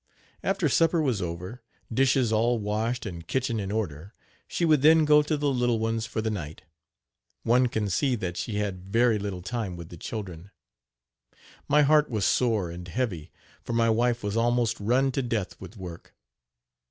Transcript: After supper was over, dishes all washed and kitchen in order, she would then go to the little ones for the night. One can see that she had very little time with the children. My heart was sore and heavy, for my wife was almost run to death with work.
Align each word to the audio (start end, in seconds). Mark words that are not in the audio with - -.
After 0.43 0.67
supper 0.67 0.99
was 0.99 1.21
over, 1.21 1.61
dishes 1.93 2.31
all 2.33 2.57
washed 2.57 3.05
and 3.05 3.27
kitchen 3.27 3.59
in 3.59 3.71
order, 3.71 4.15
she 4.47 4.65
would 4.65 4.81
then 4.81 5.05
go 5.05 5.21
to 5.21 5.37
the 5.37 5.49
little 5.51 5.77
ones 5.77 6.07
for 6.07 6.23
the 6.23 6.31
night. 6.31 6.63
One 7.43 7.67
can 7.67 7.87
see 7.87 8.15
that 8.15 8.35
she 8.35 8.55
had 8.55 8.89
very 8.89 9.19
little 9.19 9.43
time 9.43 9.75
with 9.75 9.89
the 9.89 9.97
children. 9.97 10.49
My 11.67 11.83
heart 11.83 12.09
was 12.09 12.25
sore 12.25 12.71
and 12.71 12.87
heavy, 12.87 13.31
for 13.63 13.73
my 13.73 13.91
wife 13.91 14.23
was 14.23 14.35
almost 14.35 14.79
run 14.79 15.11
to 15.11 15.21
death 15.21 15.55
with 15.61 15.77
work. 15.77 16.15